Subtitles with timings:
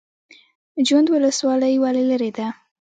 [0.87, 2.47] جوند ولسوالۍ ولې لیرې ده؟